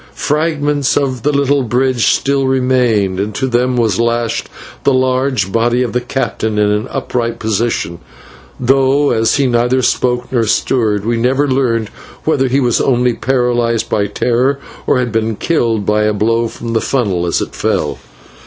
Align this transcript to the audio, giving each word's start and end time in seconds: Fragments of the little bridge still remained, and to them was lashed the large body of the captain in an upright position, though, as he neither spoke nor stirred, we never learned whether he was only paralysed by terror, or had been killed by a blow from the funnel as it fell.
Fragments 0.15 0.97
of 0.97 1.21
the 1.21 1.31
little 1.31 1.61
bridge 1.61 2.07
still 2.07 2.47
remained, 2.47 3.19
and 3.19 3.35
to 3.35 3.47
them 3.47 3.77
was 3.77 3.99
lashed 3.99 4.49
the 4.83 4.95
large 4.95 5.51
body 5.51 5.83
of 5.83 5.93
the 5.93 6.01
captain 6.01 6.57
in 6.57 6.71
an 6.71 6.87
upright 6.89 7.37
position, 7.37 7.99
though, 8.59 9.11
as 9.11 9.35
he 9.35 9.45
neither 9.45 9.83
spoke 9.83 10.31
nor 10.31 10.47
stirred, 10.47 11.05
we 11.05 11.17
never 11.17 11.47
learned 11.47 11.89
whether 12.23 12.47
he 12.47 12.59
was 12.59 12.81
only 12.81 13.13
paralysed 13.13 13.91
by 13.91 14.07
terror, 14.07 14.57
or 14.87 14.97
had 14.97 15.11
been 15.11 15.35
killed 15.35 15.85
by 15.85 16.01
a 16.01 16.13
blow 16.13 16.47
from 16.47 16.73
the 16.73 16.81
funnel 16.81 17.27
as 17.27 17.39
it 17.39 17.53
fell. 17.53 17.99